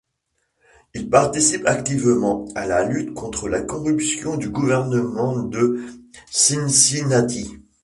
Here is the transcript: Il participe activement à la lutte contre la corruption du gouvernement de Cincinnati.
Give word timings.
Il 0.95 1.11
participe 1.11 1.67
activement 1.67 2.47
à 2.55 2.65
la 2.65 2.83
lutte 2.85 3.13
contre 3.13 3.47
la 3.47 3.61
corruption 3.61 4.35
du 4.35 4.49
gouvernement 4.49 5.43
de 5.43 5.77
Cincinnati. 6.31 7.59